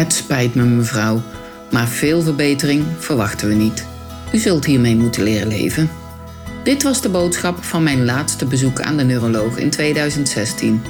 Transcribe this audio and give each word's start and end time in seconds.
Het 0.00 0.12
spijt 0.12 0.54
me, 0.54 0.64
mevrouw, 0.64 1.22
maar 1.70 1.88
veel 1.88 2.22
verbetering 2.22 2.84
verwachten 2.98 3.48
we 3.48 3.54
niet. 3.54 3.86
U 4.32 4.38
zult 4.38 4.64
hiermee 4.64 4.96
moeten 4.96 5.22
leren 5.22 5.48
leven. 5.48 5.90
Dit 6.64 6.82
was 6.82 7.02
de 7.02 7.08
boodschap 7.08 7.64
van 7.64 7.82
mijn 7.82 8.04
laatste 8.04 8.46
bezoek 8.46 8.80
aan 8.80 8.96
de 8.96 9.04
neuroloog 9.04 9.56
in 9.56 9.70
2016. 9.70 10.82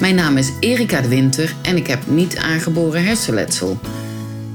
Mijn 0.00 0.14
naam 0.14 0.36
is 0.36 0.52
Erika 0.60 1.00
de 1.00 1.08
Winter 1.08 1.54
en 1.62 1.76
ik 1.76 1.86
heb 1.86 2.02
niet 2.06 2.36
aangeboren 2.36 3.04
hersenletsel. 3.04 3.78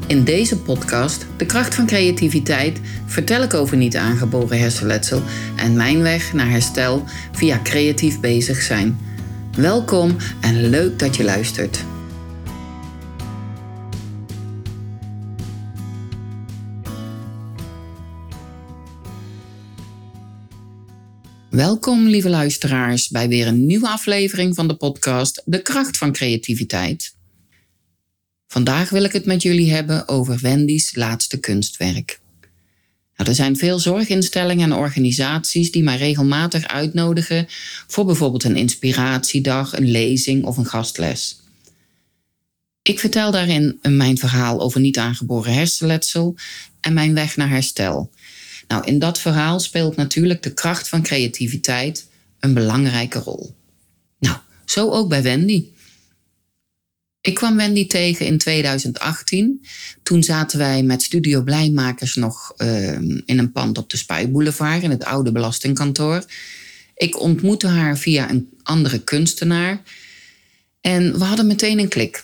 In 0.07 0.23
deze 0.23 0.57
podcast, 0.57 1.25
De 1.37 1.45
kracht 1.45 1.75
van 1.75 1.85
creativiteit, 1.85 2.79
vertel 3.05 3.43
ik 3.43 3.53
over 3.53 3.77
niet 3.77 3.95
aangeboren 3.95 4.59
hersenletsel 4.59 5.21
en 5.55 5.75
mijn 5.75 6.01
weg 6.01 6.33
naar 6.33 6.49
herstel 6.49 7.03
via 7.31 7.59
creatief 7.63 8.19
bezig 8.19 8.61
zijn. 8.61 8.99
Welkom 9.57 10.15
en 10.41 10.69
leuk 10.69 10.99
dat 10.99 11.15
je 11.15 11.23
luistert. 11.23 11.83
Welkom, 21.55 22.07
lieve 22.07 22.29
luisteraars, 22.29 23.09
bij 23.09 23.27
weer 23.27 23.47
een 23.47 23.65
nieuwe 23.65 23.87
aflevering 23.87 24.55
van 24.55 24.67
de 24.67 24.75
podcast 24.75 25.41
De 25.45 25.61
kracht 25.61 25.97
van 25.97 26.11
creativiteit. 26.11 27.15
Vandaag 28.47 28.89
wil 28.89 29.03
ik 29.03 29.11
het 29.11 29.25
met 29.25 29.41
jullie 29.41 29.71
hebben 29.71 30.07
over 30.07 30.39
Wendy's 30.41 30.95
laatste 30.95 31.39
kunstwerk. 31.39 32.19
Nou, 33.17 33.29
er 33.29 33.35
zijn 33.35 33.57
veel 33.57 33.79
zorginstellingen 33.79 34.71
en 34.71 34.77
organisaties 34.77 35.71
die 35.71 35.83
mij 35.83 35.97
regelmatig 35.97 36.67
uitnodigen 36.67 37.45
voor 37.87 38.05
bijvoorbeeld 38.05 38.43
een 38.43 38.57
inspiratiedag, 38.57 39.77
een 39.77 39.91
lezing 39.91 40.43
of 40.43 40.57
een 40.57 40.65
gastles. 40.65 41.39
Ik 42.81 42.99
vertel 42.99 43.31
daarin 43.31 43.79
mijn 43.81 44.17
verhaal 44.17 44.61
over 44.61 44.79
niet 44.79 44.97
aangeboren 44.97 45.53
hersenletsel 45.53 46.35
en 46.81 46.93
mijn 46.93 47.13
weg 47.13 47.35
naar 47.35 47.49
herstel. 47.49 48.11
Nou, 48.67 48.85
in 48.85 48.99
dat 48.99 49.19
verhaal 49.19 49.59
speelt 49.59 49.95
natuurlijk 49.95 50.43
de 50.43 50.53
kracht 50.53 50.89
van 50.89 51.03
creativiteit 51.03 52.07
een 52.39 52.53
belangrijke 52.53 53.19
rol. 53.19 53.55
Nou, 54.19 54.37
zo 54.65 54.89
ook 54.89 55.09
bij 55.09 55.23
Wendy. 55.23 55.65
Ik 57.21 57.33
kwam 57.33 57.55
Wendy 57.55 57.87
tegen 57.87 58.25
in 58.25 58.37
2018. 58.37 59.65
Toen 60.03 60.23
zaten 60.23 60.57
wij 60.57 60.83
met 60.83 61.01
Studio 61.01 61.41
Blijmakers 61.41 62.15
nog 62.15 62.53
uh, 62.57 62.91
in 63.25 63.37
een 63.39 63.51
pand 63.51 63.77
op 63.77 63.89
de 63.89 63.97
Spuiboulevard 63.97 64.83
in 64.83 64.89
het 64.89 65.03
oude 65.03 65.31
belastingkantoor. 65.31 66.25
Ik 66.95 67.19
ontmoette 67.19 67.67
haar 67.67 67.97
via 67.97 68.29
een 68.29 68.49
andere 68.63 68.99
kunstenaar 68.99 69.81
en 70.81 71.19
we 71.19 71.23
hadden 71.23 71.47
meteen 71.47 71.79
een 71.79 71.87
klik. 71.87 72.23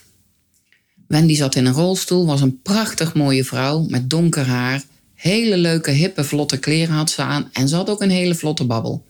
Wendy 1.08 1.36
zat 1.36 1.56
in 1.56 1.66
een 1.66 1.74
rolstoel, 1.74 2.26
was 2.26 2.42
een 2.42 2.62
prachtig 2.62 3.14
mooie 3.14 3.44
vrouw 3.44 3.86
met 3.88 4.10
donker 4.10 4.46
haar, 4.46 4.84
hele 5.22 5.58
leuke, 5.58 5.92
hippe, 5.92 6.24
vlotte 6.24 6.58
kleren 6.58 6.96
had 6.96 7.12
ze 7.12 7.22
aan 7.22 7.50
en 7.54 7.68
ze 7.68 7.76
had 7.76 7.90
ook 7.90 8.02
een 8.02 8.10
hele 8.10 8.36
vlotte 8.36 8.66
babbel. 8.66 9.06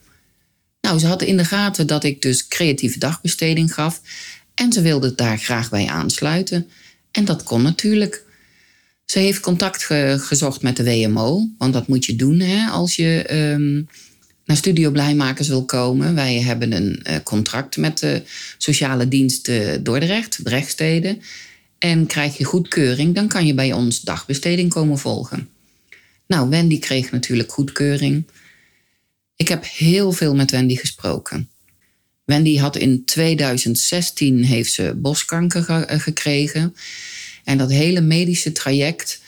Nou, 0.81 0.99
ze 0.99 1.07
had 1.07 1.21
in 1.21 1.37
de 1.37 1.45
gaten 1.45 1.87
dat 1.87 2.03
ik 2.03 2.21
dus 2.21 2.47
creatieve 2.47 2.99
dagbesteding 2.99 3.73
gaf 3.73 4.01
en 4.53 4.73
ze 4.73 4.81
wilde 4.81 5.15
daar 5.15 5.37
graag 5.37 5.69
bij 5.69 5.87
aansluiten. 5.87 6.69
En 7.11 7.25
dat 7.25 7.43
kon 7.43 7.61
natuurlijk. 7.61 8.23
Ze 9.05 9.19
heeft 9.19 9.39
contact 9.39 9.83
gezocht 10.17 10.61
met 10.61 10.77
de 10.77 10.83
WMO, 10.83 11.47
want 11.57 11.73
dat 11.73 11.87
moet 11.87 12.05
je 12.05 12.15
doen 12.15 12.39
hè, 12.39 12.69
als 12.69 12.95
je 12.95 13.25
um, 13.53 13.87
naar 14.45 14.57
Studio 14.57 14.91
Blijmakers 14.91 15.47
wil 15.47 15.65
komen. 15.65 16.15
Wij 16.15 16.41
hebben 16.41 16.71
een 16.71 17.03
uh, 17.09 17.15
contract 17.23 17.77
met 17.77 17.99
de 17.99 18.23
sociale 18.57 19.07
dienst 19.07 19.47
uh, 19.47 19.71
Dordrecht, 19.81 20.39
Brechtsteden. 20.43 21.21
En 21.77 22.05
krijg 22.05 22.37
je 22.37 22.43
goedkeuring, 22.43 23.15
dan 23.15 23.27
kan 23.27 23.45
je 23.45 23.53
bij 23.53 23.73
ons 23.73 24.01
dagbesteding 24.01 24.69
komen 24.69 24.97
volgen. 24.97 25.49
Nou, 26.31 26.49
Wendy 26.49 26.79
kreeg 26.79 27.11
natuurlijk 27.11 27.51
goedkeuring. 27.51 28.25
Ik 29.35 29.47
heb 29.47 29.65
heel 29.65 30.11
veel 30.11 30.35
met 30.35 30.51
Wendy 30.51 30.75
gesproken. 30.75 31.49
Wendy 32.23 32.57
had 32.57 32.75
in 32.75 33.05
2016 33.05 34.43
heeft 34.43 34.71
ze 34.71 34.93
boskanker 34.97 35.69
eh, 35.69 35.99
gekregen. 35.99 36.75
En 37.43 37.57
dat 37.57 37.71
hele 37.71 38.01
medische 38.01 38.51
traject 38.51 39.21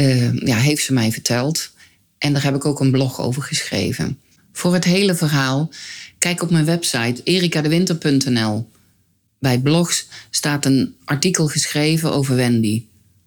uh, 0.00 0.34
ja, 0.34 0.56
heeft 0.56 0.84
ze 0.84 0.92
mij 0.92 1.12
verteld. 1.12 1.70
En 2.18 2.32
daar 2.32 2.42
heb 2.42 2.54
ik 2.54 2.64
ook 2.64 2.80
een 2.80 2.90
blog 2.90 3.20
over 3.20 3.42
geschreven. 3.42 4.20
Voor 4.52 4.74
het 4.74 4.84
hele 4.84 5.14
verhaal, 5.14 5.70
kijk 6.18 6.42
op 6.42 6.50
mijn 6.50 6.64
website 6.64 7.22
erikadewinter.nl. 7.22 8.70
Bij 9.38 9.58
blogs 9.58 10.06
staat 10.30 10.64
een 10.64 10.96
artikel 11.04 11.46
geschreven 11.46 12.12
over 12.12 12.36
Wendy. 12.36 12.84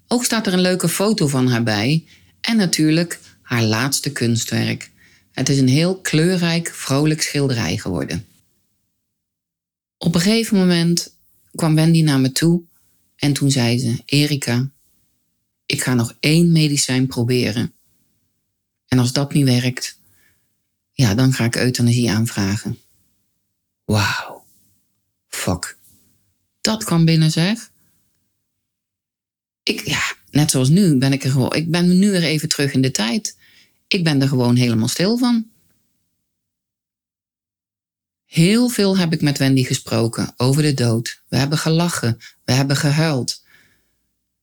Ook 0.07 0.25
staat 0.25 0.47
er 0.47 0.53
een 0.53 0.61
leuke 0.61 0.89
foto 0.89 1.27
van 1.27 1.47
haar 1.47 1.63
bij. 1.63 2.03
En 2.41 2.57
natuurlijk 2.57 3.19
haar 3.41 3.63
laatste 3.63 4.11
kunstwerk. 4.11 4.91
Het 5.31 5.49
is 5.49 5.57
een 5.57 5.67
heel 5.67 5.99
kleurrijk, 5.99 6.73
vrolijk 6.73 7.21
schilderij 7.21 7.77
geworden. 7.77 8.25
Op 9.97 10.15
een 10.15 10.21
gegeven 10.21 10.57
moment 10.57 11.15
kwam 11.51 11.75
Wendy 11.75 12.01
naar 12.01 12.19
me 12.19 12.31
toe 12.31 12.63
en 13.15 13.33
toen 13.33 13.51
zei 13.51 13.79
ze: 13.79 14.01
Erika, 14.05 14.69
ik 15.65 15.83
ga 15.83 15.93
nog 15.93 16.15
één 16.19 16.51
medicijn 16.51 17.07
proberen. 17.07 17.73
En 18.87 18.99
als 18.99 19.13
dat 19.13 19.33
niet 19.33 19.45
werkt, 19.45 19.99
ja, 20.91 21.15
dan 21.15 21.33
ga 21.33 21.43
ik 21.43 21.55
euthanasie 21.55 22.11
aanvragen. 22.11 22.77
Wauw. 23.85 24.45
Fuck. 25.27 25.77
Dat 26.61 26.83
kwam 26.83 27.05
binnen, 27.05 27.31
zeg. 27.31 27.71
Ik, 29.63 29.85
ja, 29.85 30.15
net 30.31 30.51
zoals 30.51 30.69
nu 30.69 30.97
ben 30.97 31.13
ik 31.13 31.23
er 31.23 31.31
gewoon. 31.31 31.55
Ik 31.55 31.71
ben 31.71 31.99
nu 31.99 32.11
weer 32.11 32.23
even 32.23 32.49
terug 32.49 32.73
in 32.73 32.81
de 32.81 32.91
tijd. 32.91 33.37
Ik 33.87 34.03
ben 34.03 34.21
er 34.21 34.27
gewoon 34.27 34.55
helemaal 34.55 34.87
stil 34.87 35.17
van. 35.17 35.49
Heel 38.25 38.69
veel 38.69 38.97
heb 38.97 39.13
ik 39.13 39.21
met 39.21 39.37
Wendy 39.37 39.63
gesproken 39.63 40.33
over 40.37 40.61
de 40.61 40.73
dood. 40.73 41.21
We 41.27 41.37
hebben 41.37 41.57
gelachen, 41.57 42.17
we 42.43 42.53
hebben 42.53 42.75
gehuild. 42.75 43.43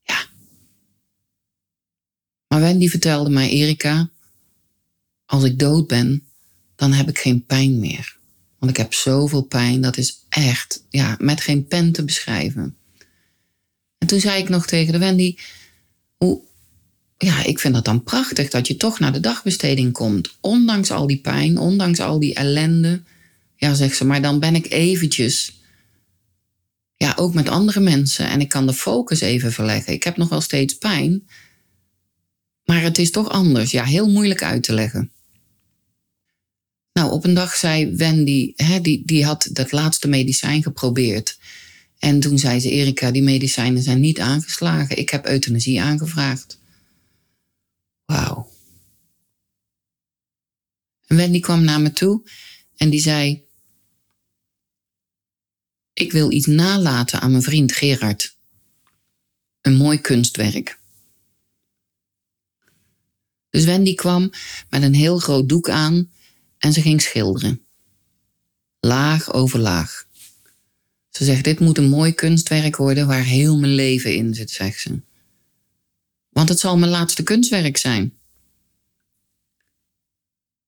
Ja. 0.03 0.27
Maar 2.49 2.61
Wendy 2.61 2.89
vertelde 2.89 3.31
mij, 3.31 3.49
Erika, 3.49 4.11
als 5.25 5.45
ik 5.45 5.59
dood 5.59 5.87
ben, 5.87 6.29
dan 6.77 6.93
heb 6.93 7.09
ik 7.09 7.19
geen 7.19 7.45
pijn 7.45 7.79
meer. 7.79 8.19
Want 8.59 8.71
ik 8.71 8.77
heb 8.77 8.95
zoveel 8.95 9.43
pijn, 9.43 9.81
dat 9.81 9.97
is 9.97 10.25
echt, 10.29 10.85
ja, 10.89 11.17
met 11.19 11.41
geen 11.41 11.67
pen 11.67 11.93
te 11.93 12.05
beschrijven. 12.05 12.77
En 13.99 14.07
toen 14.07 14.21
zei 14.21 14.43
ik 14.43 14.49
nog 14.49 14.67
tegen 14.67 14.93
de 14.93 14.99
Wendy, 14.99 15.37
ja, 17.19 17.45
ik 17.45 17.59
vind 17.59 17.75
dat 17.75 17.85
dan 17.85 18.03
prachtig 18.03 18.49
dat 18.49 18.67
je 18.67 18.77
toch 18.77 18.99
naar 18.99 19.13
de 19.13 19.21
dagbesteding 19.21 19.93
komt. 19.93 20.37
Ondanks 20.41 20.91
al 20.91 21.07
die 21.07 21.21
pijn, 21.21 21.59
ondanks 21.59 22.01
al 22.01 22.19
die 22.19 22.35
ellende. 22.35 23.03
Ja, 23.57 23.75
zegt 23.75 23.97
ze, 23.97 24.05
maar 24.05 24.23
dan 24.23 24.41
ben 24.41 24.55
ik 24.55 24.71
eventjes, 24.71 25.61
ja, 26.97 27.13
ook 27.17 27.35
met 27.35 27.49
andere 27.49 27.81
mensen 27.81 28.29
en 28.29 28.41
ik 28.41 28.49
kan 28.49 28.67
de 28.67 28.73
focus 28.73 29.21
even 29.21 29.53
verleggen. 29.53 29.93
Ik 29.93 30.05
heb 30.05 30.17
nog 30.17 30.29
wel 30.29 30.41
steeds 30.41 30.79
pijn, 30.79 31.29
maar 32.65 32.83
het 32.83 32.99
is 32.99 33.11
toch 33.11 33.29
anders. 33.29 33.71
Ja, 33.71 33.85
heel 33.85 34.11
moeilijk 34.11 34.43
uit 34.43 34.63
te 34.63 34.73
leggen. 34.73 35.11
Nou, 36.93 37.11
op 37.11 37.25
een 37.25 37.35
dag 37.35 37.55
zei 37.55 37.97
Wendy, 37.97 38.53
hè, 38.57 38.81
die, 38.81 39.03
die 39.05 39.25
had 39.25 39.49
dat 39.53 39.73
laatste 39.73 40.09
medicijn 40.09 40.63
geprobeerd. 40.63 41.39
En 41.99 42.21
toen 42.21 42.39
zei 42.39 42.61
ze, 42.61 42.71
Erika, 42.71 43.11
die 43.11 43.23
medicijnen 43.23 43.83
zijn 43.83 44.01
niet 44.01 44.21
aangeslagen. 44.21 44.99
Ik 44.99 45.11
heb 45.11 45.27
euthanasie 45.27 45.81
aangevraagd. 45.81 46.59
Wauw. 48.05 48.51
En 51.07 51.17
Wendy 51.17 51.41
kwam 51.41 51.65
naar 51.65 51.81
me 51.81 51.93
toe 51.93 52.31
en 52.77 52.91
die 52.91 53.01
zei, 53.01 53.47
ik 55.93 56.13
wil 56.13 56.33
iets 56.33 56.47
nalaten 56.47 57.21
aan 57.21 57.31
mijn 57.31 57.43
vriend 57.43 57.73
Gerard. 57.73 58.37
Een 59.61 59.77
mooi 59.77 60.01
kunstwerk. 60.01 60.79
Dus 63.51 63.65
Wendy 63.65 63.95
kwam 63.95 64.31
met 64.71 64.83
een 64.83 64.95
heel 64.95 65.19
groot 65.19 65.49
doek 65.49 65.69
aan 65.69 66.11
en 66.59 66.73
ze 66.73 66.81
ging 66.81 67.03
schilderen. 67.03 67.67
Laag 68.81 69.33
over 69.33 69.59
laag. 69.59 70.08
Ze 71.11 71.25
zegt: 71.25 71.45
Dit 71.45 71.61
moet 71.61 71.79
een 71.79 71.89
mooi 71.89 72.13
kunstwerk 72.13 72.77
worden 72.77 73.07
waar 73.07 73.25
heel 73.25 73.59
mijn 73.59 73.75
leven 73.75 74.15
in 74.15 74.35
zit, 74.35 74.51
zegt 74.51 74.81
ze. 74.81 75.01
Want 76.29 76.49
het 76.49 76.59
zal 76.59 76.79
mijn 76.79 76.91
laatste 76.91 77.23
kunstwerk 77.23 77.77
zijn. 77.77 78.13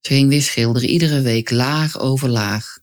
Ze 0.01 0.13
ging 0.13 0.29
weer 0.29 0.43
schilderen, 0.43 0.89
iedere 0.89 1.21
week 1.21 1.51
laag 1.51 1.99
over 1.99 2.29
laag 2.29 2.79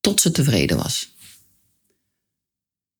tot 0.00 0.20
ze 0.20 0.30
tevreden 0.30 0.76
was. 0.76 1.14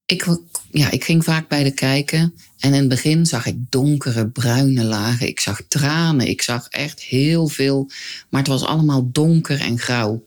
Ik, 0.07 0.27
ja, 0.71 0.91
ik 0.91 1.05
ging 1.05 1.25
vaak 1.25 1.49
bij 1.49 1.63
de 1.63 1.71
kijken 1.71 2.35
en 2.59 2.73
in 2.75 2.81
het 2.81 2.89
begin 2.89 3.27
zag 3.27 3.47
ik 3.47 3.71
donkere 3.71 4.29
bruine 4.29 4.85
lagen. 4.85 5.27
Ik 5.27 5.41
zag 5.41 5.63
tranen, 5.69 6.29
ik 6.29 6.43
zag 6.43 6.69
echt 6.69 7.01
heel 7.01 7.49
veel, 7.49 7.91
maar 8.31 8.41
het 8.41 8.51
was 8.51 8.65
allemaal 8.65 9.13
donker 9.13 9.61
en 9.61 9.79
grauw. 9.79 10.27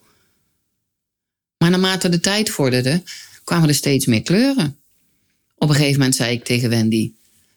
Maar 1.60 1.70
naarmate 1.70 2.10
de 2.10 2.20
tijd 2.20 2.50
vorderde, 2.50 3.04
kwamen 3.44 3.70
er 3.70 3.76
steeds 3.76 4.06
meer 4.06 4.22
kleuren. 4.22 4.78
Op 5.56 5.70
een 5.70 5.76
gegeven 5.76 5.98
moment 5.98 6.16
zei 6.16 6.36
ik 6.36 6.44
tegen 6.44 6.70
Wendy: 6.70 7.12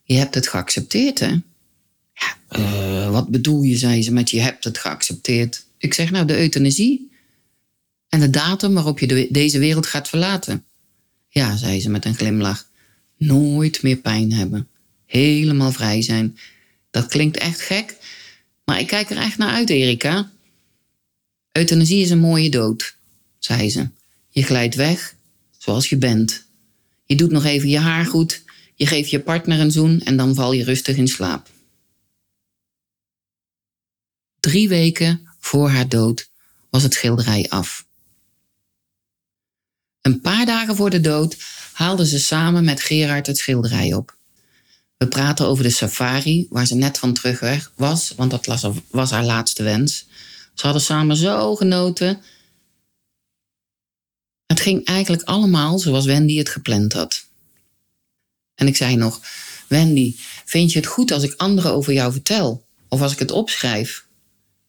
Je 0.05 0.15
hebt 0.15 0.35
het 0.35 0.49
geaccepteerd, 0.49 1.19
hè? 1.19 1.37
Ja, 2.15 2.37
uh, 2.59 3.11
wat 3.11 3.29
bedoel 3.29 3.63
je, 3.63 3.77
zei 3.77 4.03
ze, 4.03 4.13
met 4.13 4.31
je 4.31 4.41
hebt 4.41 4.65
het 4.65 4.79
geaccepteerd? 4.79 5.65
Ik 5.79 5.95
zeg 5.95 6.11
nou, 6.11 6.27
de 6.27 6.39
euthanasie 6.39 7.11
en 8.09 8.21
de 8.21 8.31
datum 8.31 8.75
waarop 8.75 8.99
je 8.99 9.07
de, 9.07 9.29
deze 9.31 9.59
wereld 9.59 9.87
gaat 9.87 10.09
verlaten. 10.09 10.65
Ja, 11.29 11.57
zei 11.57 11.81
ze 11.81 11.91
met 11.91 12.05
een 12.05 12.15
glimlach. 12.15 12.69
Nooit 13.17 13.83
meer 13.83 13.97
pijn 13.97 14.33
hebben. 14.33 14.69
Helemaal 15.07 15.73
vrij 15.73 16.03
zijn. 16.03 16.39
Dat 16.91 17.07
klinkt 17.07 17.37
echt 17.37 17.61
gek, 17.61 17.97
maar 18.65 18.81
ik 18.81 18.87
kijk 18.87 19.11
er 19.11 19.17
echt 19.17 19.39
naar 19.39 19.55
uit, 19.55 19.71
Erika. 19.71 20.31
Euthanasie 21.53 22.03
is 22.03 22.11
een 22.11 22.19
mooie 22.19 22.51
dood, 22.51 22.97
zei 23.45 23.71
ze. 23.71 23.89
Je 24.29 24.43
glijdt 24.43 24.75
weg 24.75 25.15
zoals 25.59 25.89
je 25.89 25.97
bent. 25.97 26.45
Je 27.05 27.17
doet 27.17 27.31
nog 27.31 27.45
even 27.45 27.69
je 27.69 27.79
haar 27.79 28.07
goed, 28.07 28.43
je 28.75 28.87
geeft 28.87 29.11
je 29.11 29.21
partner 29.21 29.61
een 29.61 29.71
zoen 29.71 30.01
en 30.01 30.17
dan 30.17 30.35
val 30.35 30.53
je 30.53 30.65
rustig 30.65 30.97
in 30.97 31.09
slaap. 31.09 31.51
Drie 34.41 34.69
weken 34.69 35.29
voor 35.39 35.69
haar 35.69 35.89
dood 35.89 36.31
was 36.71 36.83
het 36.83 36.95
schilderij 36.95 37.47
af. 37.49 37.87
Een 40.01 40.21
paar 40.21 40.47
dagen 40.47 40.77
voor 40.77 40.91
de 40.91 41.01
dood 41.01 41.37
haalden 41.73 42.07
ze 42.07 42.19
samen 42.19 42.65
met 42.65 42.81
Gerard 42.81 43.27
het 43.27 43.39
schilderij 43.39 43.95
op. 43.95 44.17
We 44.97 45.09
praten 45.09 45.47
over 45.47 45.65
de 45.65 45.71
safari, 45.71 46.47
waar 46.51 46.67
ze 46.67 46.75
net 46.75 46.99
van 46.99 47.13
terug 47.13 47.73
was, 47.75 48.13
want 48.17 48.31
dat 48.31 48.83
was 48.91 49.11
haar 49.11 49.25
laatste 49.25 49.63
wens. 49.63 50.07
Ze 50.55 50.65
hadden 50.65 50.83
samen 50.83 51.17
zo 51.17 51.57
genoten. 51.57 52.23
Het 54.53 54.61
ging 54.61 54.85
eigenlijk 54.85 55.23
allemaal 55.23 55.79
zoals 55.79 56.05
Wendy 56.05 56.37
het 56.37 56.49
gepland 56.49 56.93
had. 56.93 57.27
En 58.55 58.67
ik 58.67 58.77
zei 58.77 58.97
nog: 58.97 59.21
Wendy, 59.69 60.15
vind 60.45 60.73
je 60.73 60.79
het 60.79 60.89
goed 60.89 61.11
als 61.11 61.23
ik 61.23 61.35
anderen 61.37 61.73
over 61.73 61.93
jou 61.93 62.13
vertel? 62.13 62.65
Of 62.89 63.01
als 63.01 63.13
ik 63.13 63.19
het 63.19 63.31
opschrijf? 63.31 64.07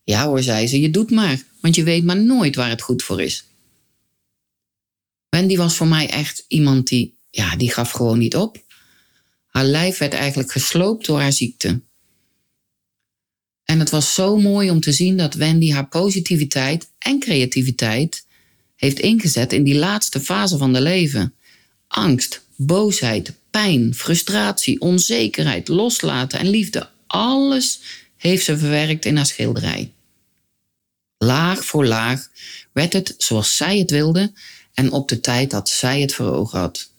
Ja 0.03 0.25
hoor, 0.25 0.41
zei 0.41 0.67
ze, 0.67 0.81
je 0.81 0.89
doet 0.89 1.11
maar, 1.11 1.43
want 1.59 1.75
je 1.75 1.83
weet 1.83 2.03
maar 2.03 2.23
nooit 2.23 2.55
waar 2.55 2.69
het 2.69 2.81
goed 2.81 3.03
voor 3.03 3.21
is. 3.21 3.45
Wendy 5.29 5.57
was 5.57 5.75
voor 5.75 5.87
mij 5.87 6.09
echt 6.09 6.45
iemand 6.47 6.87
die, 6.87 7.17
ja, 7.29 7.55
die 7.55 7.71
gaf 7.71 7.91
gewoon 7.91 8.17
niet 8.17 8.35
op. 8.35 8.63
Haar 9.47 9.65
lijf 9.65 9.97
werd 9.97 10.13
eigenlijk 10.13 10.51
gesloopt 10.51 11.05
door 11.05 11.19
haar 11.19 11.33
ziekte. 11.33 11.81
En 13.63 13.79
het 13.79 13.89
was 13.89 14.13
zo 14.13 14.37
mooi 14.37 14.69
om 14.69 14.79
te 14.79 14.91
zien 14.91 15.17
dat 15.17 15.33
Wendy 15.33 15.71
haar 15.71 15.87
positiviteit 15.87 16.91
en 16.97 17.19
creativiteit 17.19 18.25
heeft 18.75 18.99
ingezet 18.99 19.53
in 19.53 19.63
die 19.63 19.75
laatste 19.75 20.19
fase 20.19 20.57
van 20.57 20.73
de 20.73 20.81
leven. 20.81 21.33
Angst, 21.87 22.45
boosheid, 22.55 23.33
pijn, 23.49 23.93
frustratie, 23.93 24.81
onzekerheid, 24.81 25.67
loslaten 25.67 26.39
en 26.39 26.49
liefde, 26.49 26.89
alles 27.07 27.81
heeft 28.17 28.45
ze 28.45 28.57
verwerkt 28.57 29.05
in 29.05 29.15
haar 29.15 29.25
schilderij. 29.25 29.91
Laag 31.17 31.65
voor 31.65 31.85
laag 31.85 32.29
werd 32.71 32.93
het 32.93 33.15
zoals 33.17 33.55
zij 33.55 33.77
het 33.77 33.91
wilde 33.91 34.33
en 34.73 34.91
op 34.91 35.09
de 35.09 35.19
tijd 35.19 35.51
dat 35.51 35.69
zij 35.69 36.01
het 36.01 36.13
voor 36.13 36.31
ogen 36.31 36.59
had. 36.59 36.91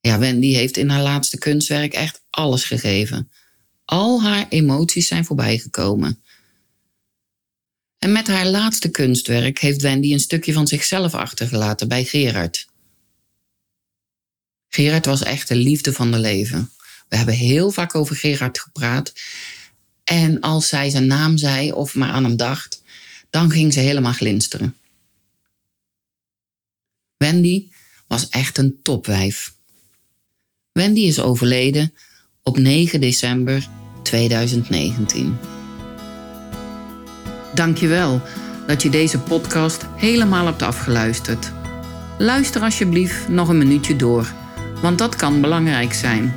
Ja, 0.00 0.18
Wendy 0.18 0.54
heeft 0.54 0.76
in 0.76 0.88
haar 0.88 1.02
laatste 1.02 1.38
kunstwerk 1.38 1.92
echt 1.92 2.22
alles 2.30 2.64
gegeven. 2.64 3.30
Al 3.84 4.22
haar 4.22 4.46
emoties 4.48 5.06
zijn 5.06 5.24
voorbijgekomen. 5.24 6.23
En 8.04 8.12
met 8.12 8.26
haar 8.26 8.46
laatste 8.46 8.88
kunstwerk 8.88 9.58
heeft 9.58 9.82
Wendy 9.82 10.12
een 10.12 10.20
stukje 10.20 10.52
van 10.52 10.66
zichzelf 10.66 11.14
achtergelaten 11.14 11.88
bij 11.88 12.04
Gerard. 12.04 12.66
Gerard 14.68 15.06
was 15.06 15.22
echt 15.22 15.48
de 15.48 15.54
liefde 15.56 15.92
van 15.92 16.10
de 16.10 16.18
leven. 16.18 16.70
We 17.08 17.16
hebben 17.16 17.34
heel 17.34 17.70
vaak 17.70 17.94
over 17.94 18.16
Gerard 18.16 18.58
gepraat. 18.58 19.12
En 20.04 20.40
als 20.40 20.68
zij 20.68 20.90
zijn 20.90 21.06
naam 21.06 21.36
zei 21.36 21.72
of 21.72 21.94
maar 21.94 22.08
aan 22.08 22.24
hem 22.24 22.36
dacht, 22.36 22.82
dan 23.30 23.50
ging 23.50 23.72
ze 23.72 23.80
helemaal 23.80 24.12
glinsteren. 24.12 24.76
Wendy 27.16 27.68
was 28.06 28.28
echt 28.28 28.58
een 28.58 28.78
topwijf. 28.82 29.54
Wendy 30.72 31.00
is 31.00 31.20
overleden 31.20 31.94
op 32.42 32.58
9 32.58 33.00
december 33.00 33.68
2019. 34.02 35.53
Dankjewel 37.54 38.22
dat 38.66 38.82
je 38.82 38.90
deze 38.90 39.18
podcast 39.18 39.86
helemaal 39.96 40.46
hebt 40.46 40.62
afgeluisterd. 40.62 41.52
Luister 42.18 42.62
alsjeblieft 42.62 43.28
nog 43.28 43.48
een 43.48 43.58
minuutje 43.58 43.96
door, 43.96 44.32
want 44.82 44.98
dat 44.98 45.16
kan 45.16 45.40
belangrijk 45.40 45.92
zijn. 45.92 46.34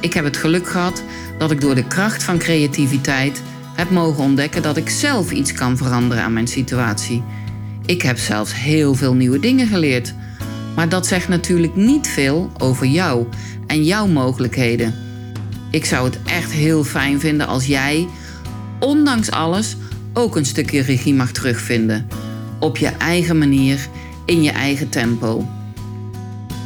Ik 0.00 0.12
heb 0.12 0.24
het 0.24 0.36
geluk 0.36 0.68
gehad 0.68 1.02
dat 1.38 1.50
ik 1.50 1.60
door 1.60 1.74
de 1.74 1.86
kracht 1.86 2.22
van 2.22 2.38
creativiteit 2.38 3.42
heb 3.74 3.90
mogen 3.90 4.24
ontdekken 4.24 4.62
dat 4.62 4.76
ik 4.76 4.90
zelf 4.90 5.30
iets 5.30 5.52
kan 5.52 5.76
veranderen 5.76 6.24
aan 6.24 6.32
mijn 6.32 6.48
situatie. 6.48 7.22
Ik 7.86 8.02
heb 8.02 8.18
zelfs 8.18 8.54
heel 8.54 8.94
veel 8.94 9.14
nieuwe 9.14 9.38
dingen 9.38 9.66
geleerd. 9.66 10.14
Maar 10.74 10.88
dat 10.88 11.06
zegt 11.06 11.28
natuurlijk 11.28 11.76
niet 11.76 12.08
veel 12.08 12.50
over 12.58 12.86
jou 12.86 13.26
en 13.66 13.84
jouw 13.84 14.06
mogelijkheden. 14.06 14.94
Ik 15.70 15.84
zou 15.84 16.04
het 16.04 16.18
echt 16.24 16.52
heel 16.52 16.84
fijn 16.84 17.20
vinden 17.20 17.46
als 17.46 17.66
jij, 17.66 18.08
ondanks 18.78 19.30
alles, 19.30 19.76
ook 20.12 20.36
een 20.36 20.44
stukje 20.44 20.80
regie 20.80 21.14
mag 21.14 21.32
terugvinden. 21.32 22.08
Op 22.58 22.76
je 22.76 22.88
eigen 22.88 23.38
manier, 23.38 23.88
in 24.26 24.42
je 24.42 24.50
eigen 24.50 24.88
tempo. 24.88 25.48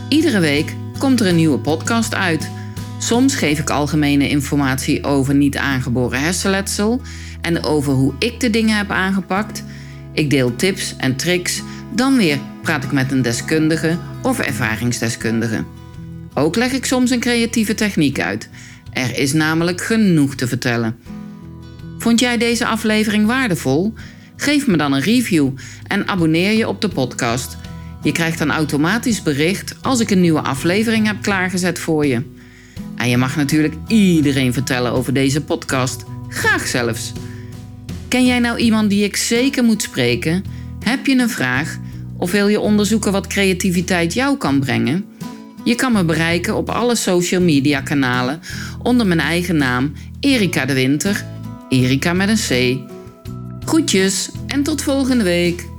Iedere 0.08 0.41
week 0.41 0.75
komt 0.99 1.20
er 1.20 1.26
een 1.26 1.37
nieuwe 1.37 1.58
podcast 1.58 2.14
uit. 2.14 2.50
Soms 2.99 3.35
geef 3.35 3.58
ik 3.58 3.70
algemene 3.70 4.29
informatie 4.29 5.05
over 5.05 5.35
niet 5.35 5.56
aangeboren 5.56 6.20
hersenletsel 6.20 7.00
en 7.41 7.62
over 7.62 7.93
hoe 7.93 8.14
ik 8.19 8.41
de 8.41 8.50
dingen 8.50 8.76
heb 8.76 8.91
aangepakt. 8.91 9.64
Ik 10.12 10.31
deel 10.31 10.56
tips 10.56 10.97
en 10.97 11.17
tricks. 11.17 11.62
Dan 11.94 12.17
weer 12.17 12.38
praat 12.62 12.85
ik 12.85 12.93
met 12.93 13.12
een 13.12 13.23
deskundige 13.23 13.99
of 14.23 14.38
ervaringsdeskundige. 14.38 15.64
Ook 16.35 16.56
leg 16.56 16.73
ik 16.73 16.85
soms 16.85 17.11
een 17.11 17.20
creatieve 17.20 17.75
techniek 17.75 18.20
uit. 18.20 18.49
Er 18.90 19.19
is 19.19 19.32
namelijk 19.32 19.81
genoeg 19.81 20.35
te 20.35 20.49
vertellen. 20.49 20.97
Vond 22.04 22.20
jij 22.20 22.38
deze 22.38 22.66
aflevering 22.66 23.26
waardevol? 23.26 23.94
Geef 24.36 24.66
me 24.66 24.76
dan 24.76 24.92
een 24.92 25.00
review 25.00 25.50
en 25.86 26.08
abonneer 26.08 26.52
je 26.52 26.68
op 26.68 26.80
de 26.80 26.88
podcast. 26.88 27.56
Je 28.02 28.12
krijgt 28.12 28.38
dan 28.38 28.50
automatisch 28.50 29.22
bericht 29.22 29.75
als 29.82 30.00
ik 30.00 30.11
een 30.11 30.20
nieuwe 30.20 30.40
aflevering 30.40 31.06
heb 31.06 31.23
klaargezet 31.23 31.78
voor 31.78 32.06
je. 32.06 32.23
En 32.96 33.08
je 33.08 33.16
mag 33.16 33.37
natuurlijk 33.37 33.75
iedereen 33.88 34.52
vertellen 34.52 34.92
over 34.92 35.12
deze 35.12 35.40
podcast. 35.40 36.04
Graag 36.28 36.66
zelfs. 36.66 37.12
Ken 38.08 38.26
jij 38.26 38.38
nou 38.38 38.58
iemand 38.58 38.90
die 38.90 39.04
ik 39.04 39.16
zeker 39.16 39.64
moet 39.64 39.82
spreken? 39.82 40.44
Heb 40.84 41.06
je 41.06 41.18
een 41.18 41.30
vraag? 41.30 41.78
Of 42.16 42.30
wil 42.30 42.49
je 42.49 42.61
onderzoeken 42.61 43.12
wat 43.12 43.26
creativiteit 43.26 44.14
jou 44.14 44.37
kan 44.37 44.61
brengen? 44.61 45.04
Je 45.62 45.75
kan 45.75 45.92
me 45.92 46.04
bereiken 46.04 46.56
op 46.56 46.70
alle 46.70 46.96
social 46.96 47.40
media 47.40 47.80
kanalen 47.80 48.40
onder 48.82 49.06
mijn 49.06 49.20
eigen 49.20 49.56
naam 49.56 49.92
Erika 50.20 50.64
de 50.64 50.75
Winter. 50.75 51.25
Erika 51.68 52.12
met 52.12 52.28
een 52.28 52.37
C. 52.37 52.80
Groetjes 53.64 54.30
en 54.47 54.62
tot 54.62 54.83
volgende 54.83 55.25
week. 55.25 55.74